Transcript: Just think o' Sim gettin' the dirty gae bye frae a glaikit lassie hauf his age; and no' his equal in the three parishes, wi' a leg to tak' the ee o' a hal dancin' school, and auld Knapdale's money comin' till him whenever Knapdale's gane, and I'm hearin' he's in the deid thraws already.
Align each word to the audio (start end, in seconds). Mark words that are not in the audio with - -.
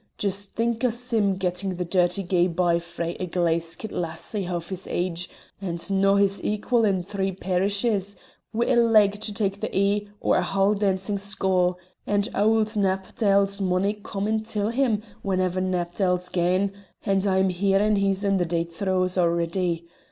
Just 0.17 0.55
think 0.55 0.83
o' 0.83 0.89
Sim 0.89 1.35
gettin' 1.35 1.75
the 1.77 1.85
dirty 1.85 2.23
gae 2.23 2.47
bye 2.47 2.79
frae 2.79 3.15
a 3.19 3.27
glaikit 3.27 3.91
lassie 3.91 4.45
hauf 4.45 4.69
his 4.69 4.87
age; 4.87 5.29
and 5.61 5.91
no' 5.91 6.15
his 6.15 6.43
equal 6.43 6.85
in 6.85 7.01
the 7.01 7.03
three 7.03 7.31
parishes, 7.31 8.15
wi' 8.51 8.65
a 8.65 8.77
leg 8.77 9.19
to 9.21 9.31
tak' 9.31 9.59
the 9.59 9.69
ee 9.77 10.09
o' 10.23 10.33
a 10.33 10.41
hal 10.41 10.73
dancin' 10.73 11.19
school, 11.19 11.77
and 12.07 12.29
auld 12.33 12.69
Knapdale's 12.75 13.61
money 13.61 13.93
comin' 13.93 14.41
till 14.41 14.69
him 14.69 15.03
whenever 15.21 15.61
Knapdale's 15.61 16.29
gane, 16.29 16.71
and 17.05 17.27
I'm 17.27 17.49
hearin' 17.49 17.97
he's 17.97 18.23
in 18.23 18.37
the 18.37 18.45
deid 18.45 18.71
thraws 18.71 19.19
already. 19.19 19.85